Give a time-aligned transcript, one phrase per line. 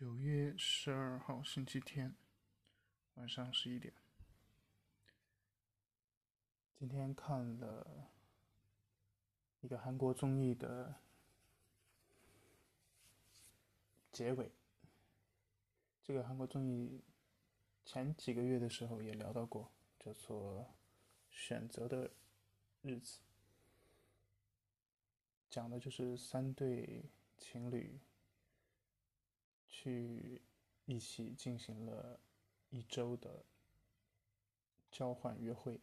[0.00, 2.14] 九月十二号星期天
[3.16, 3.92] 晚上十一点，
[6.78, 8.08] 今天看了
[9.60, 10.94] 一个韩国综艺的
[14.10, 14.50] 结尾。
[16.02, 17.04] 这个韩国综艺
[17.84, 20.62] 前几个月的时候也聊到过，叫做
[21.30, 22.10] 《选择的
[22.80, 23.18] 日子》，
[25.50, 27.04] 讲的就是三对
[27.36, 28.00] 情侣。
[29.82, 30.42] 去
[30.84, 32.20] 一起进行了
[32.68, 33.46] 一周的
[34.90, 35.80] 交换约会，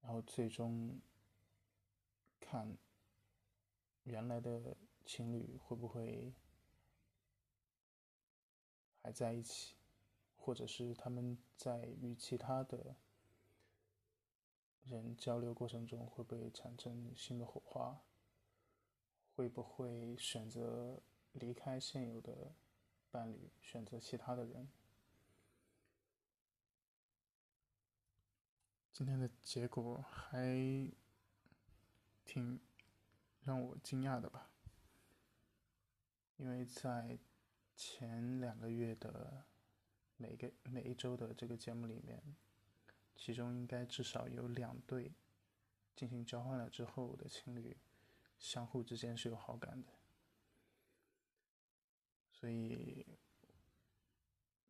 [0.00, 1.00] 然后最终
[2.38, 2.78] 看
[4.04, 6.32] 原来的情侣会不会
[9.02, 9.74] 还在一起，
[10.36, 12.94] 或者是他们在与其他的
[14.84, 18.04] 人交流过程中会不会产生新的火花，
[19.34, 21.02] 会不会选择。
[21.34, 22.54] 离开现有的
[23.10, 24.68] 伴侣，选择其他的人。
[28.92, 30.90] 今天的结果还
[32.24, 32.60] 挺
[33.42, 34.50] 让我惊讶的吧？
[36.36, 37.18] 因为在
[37.74, 39.44] 前两个月的
[40.16, 42.36] 每个每一周的这个节目里面，
[43.16, 45.12] 其中应该至少有两对
[45.96, 47.76] 进行交换了之后的情侣，
[48.38, 49.92] 相互之间是有好感的。
[52.34, 53.06] 所以，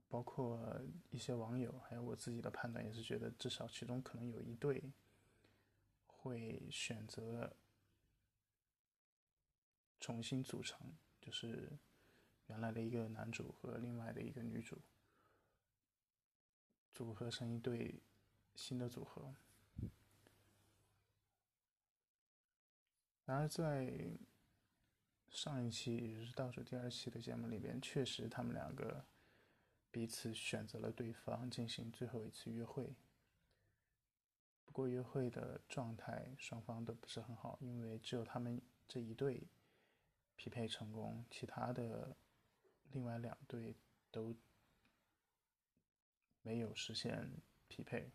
[0.09, 4.93] 包括一些网友，还有我自己的判断，也是觉得至少其中可能有一对
[6.06, 7.56] 会选择
[9.98, 11.79] 重新组成，就是
[12.47, 14.81] 原来的一个男主和另外的一个女主
[16.93, 18.01] 组合成一对
[18.55, 19.34] 新的组合。
[23.25, 24.17] 然而在。
[25.35, 29.05] 上一期也就是倒数第二期的节目里边，确实他们两个
[29.91, 32.95] 彼此选择了对方进行最后一次约会。
[34.65, 39.49] 不过约会的状态双方都不是很好，因为只有他们这一对
[40.37, 42.17] 匹配成功，其他的
[42.93, 43.75] 另外两对
[44.12, 44.33] 都
[46.43, 47.28] 没有实现
[47.67, 48.12] 匹配，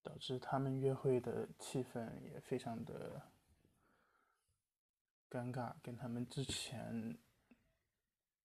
[0.00, 3.20] 导致他们约会的气氛也非常的。
[5.30, 7.18] 尴尬，跟他们之前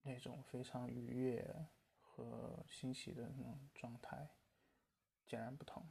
[0.02, 1.68] 那种非常愉悦
[2.02, 4.30] 和欣喜的那种状态
[5.26, 5.88] 截然不同。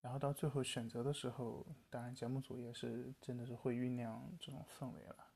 [0.00, 5.32] 然后到最后选择的时候，当然节目组也是真的是会酝酿这种氛围了。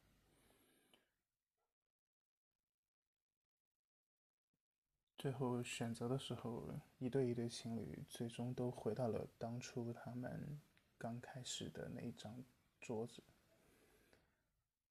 [5.19, 10.61] 最后选择的时候，一对一对情侣最终都回到了当初他们。
[11.01, 12.45] 刚开始的那一张
[12.79, 13.23] 桌子，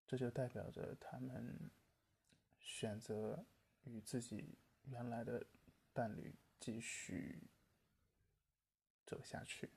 [0.08, 1.70] 这就代表着他们
[2.60, 3.46] 选择
[3.84, 5.46] 与自己原来的
[5.94, 7.44] 伴侣继续
[9.06, 9.70] 走下去。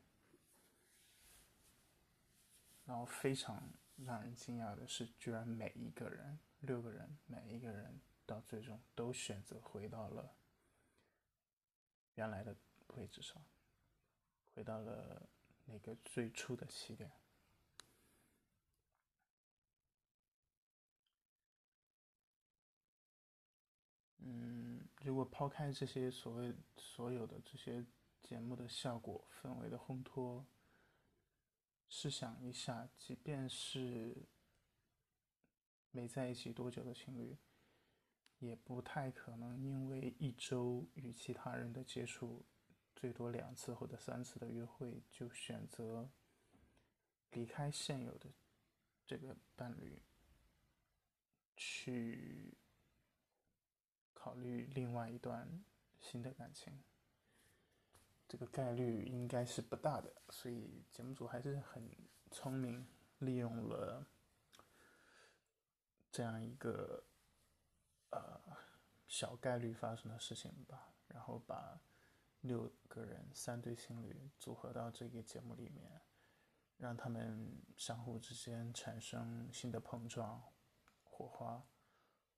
[2.86, 10.34] 然后非常让人惊讶的是，居然每一个人，六个人，每一个人到最终都选择回到了
[12.14, 12.56] 原来的
[12.94, 13.44] 位置上，
[14.54, 15.28] 回到了。
[15.72, 17.10] 那个最初的起点。
[24.18, 27.84] 嗯，如果抛开这些所谓所有的这些
[28.20, 30.46] 节目的效果、氛围的烘托，
[31.88, 34.28] 试想一下，即便是
[35.90, 37.38] 没在一起多久的情侣，
[38.38, 42.44] 也不太可能因为一周与其他人的接触。
[43.02, 46.08] 最多两次或者三次的约会，就选择
[47.32, 48.30] 离开现有的
[49.04, 50.00] 这个伴侣，
[51.56, 52.56] 去
[54.14, 55.64] 考虑另外一段
[55.98, 56.80] 新的感情。
[58.28, 61.90] 这个概率应该是不大的，所以节目组还是很
[62.30, 62.86] 聪明，
[63.18, 64.06] 利用了
[66.12, 67.04] 这样一个
[68.10, 68.40] 呃
[69.08, 71.80] 小概率发生的事情吧，然后把。
[72.42, 76.02] 六个人，三对情侣组合到这个节目里面，
[76.76, 80.42] 让他们相互之间产生新的碰撞、
[81.02, 81.64] 火花，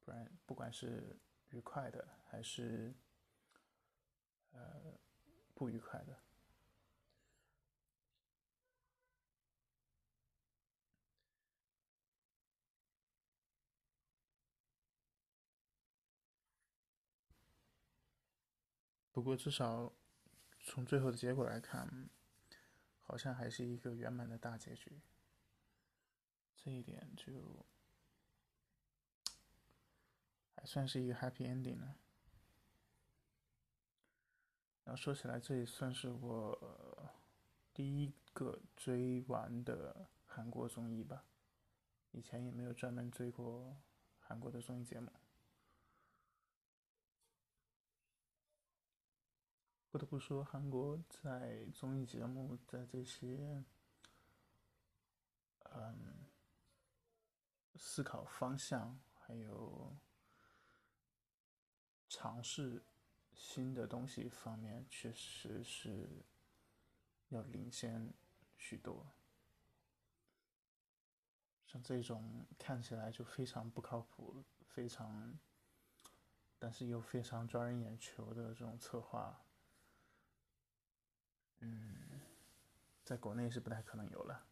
[0.00, 1.18] 不然不管是
[1.48, 2.94] 愉快的还是
[4.52, 4.98] 呃
[5.54, 6.18] 不愉快的。
[19.14, 19.93] 不过，至少
[20.58, 22.11] 从最后的结果来看，
[23.00, 25.00] 好像还是一个圆满的大结局。
[26.56, 27.64] 这一点就
[30.56, 31.94] 还算是一个 happy ending 呢。
[34.82, 37.12] 然后说起来，这也算是我
[37.72, 41.25] 第一个追完的韩国综艺吧。
[42.11, 43.81] 以前也没有专门追过
[44.19, 45.12] 韩国的综艺节目。
[49.94, 53.62] 不得不说，韩国在综艺节目在这些，
[55.70, 56.26] 嗯，
[57.76, 59.96] 思考方向还有
[62.08, 62.82] 尝试。
[63.37, 66.25] 新的东西方面确实是
[67.29, 68.12] 要领先
[68.56, 69.06] 许多，
[71.69, 75.38] 像这种看起来就非常不靠谱、非常，
[76.58, 79.44] 但是又非常抓人眼球的这种策划，
[81.60, 82.20] 嗯，
[83.04, 84.46] 在国内是不太可能有了，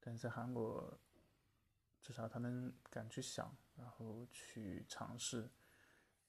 [0.00, 0.98] 但是在韩国，
[2.00, 5.50] 至少他们敢去想，然后去尝试，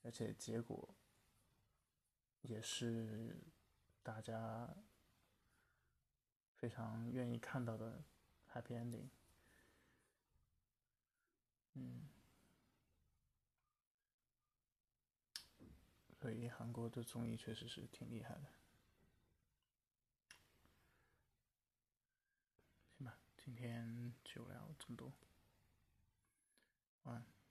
[0.03, 0.95] 而且结果。
[2.43, 3.41] 也是
[4.03, 4.75] 大家
[6.57, 8.03] 非常愿意看到的
[8.53, 9.07] happy ending。
[11.75, 12.09] 嗯，
[16.19, 18.43] 所以韩国的综艺确实是挺厉害的。
[22.97, 25.13] 行吧，今天就聊这么多，
[27.03, 27.42] 晚安。